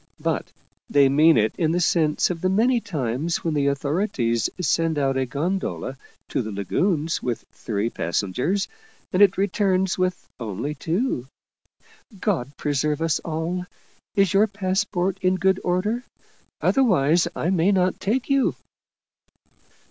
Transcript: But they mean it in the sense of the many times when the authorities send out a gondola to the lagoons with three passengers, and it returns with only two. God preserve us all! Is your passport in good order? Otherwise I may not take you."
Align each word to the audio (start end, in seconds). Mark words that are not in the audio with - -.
But 0.19 0.51
they 0.89 1.09
mean 1.09 1.37
it 1.37 1.53
in 1.59 1.73
the 1.73 1.79
sense 1.79 2.31
of 2.31 2.41
the 2.41 2.49
many 2.49 2.79
times 2.81 3.43
when 3.43 3.53
the 3.53 3.67
authorities 3.67 4.49
send 4.59 4.97
out 4.97 5.15
a 5.15 5.27
gondola 5.27 5.95
to 6.29 6.41
the 6.41 6.51
lagoons 6.51 7.21
with 7.21 7.45
three 7.51 7.87
passengers, 7.91 8.67
and 9.13 9.21
it 9.21 9.37
returns 9.37 9.99
with 9.99 10.27
only 10.39 10.73
two. 10.73 11.27
God 12.19 12.57
preserve 12.57 12.99
us 12.99 13.19
all! 13.19 13.67
Is 14.15 14.33
your 14.33 14.47
passport 14.47 15.19
in 15.21 15.35
good 15.35 15.59
order? 15.63 16.03
Otherwise 16.61 17.27
I 17.35 17.51
may 17.51 17.71
not 17.71 17.99
take 17.99 18.27
you." 18.27 18.55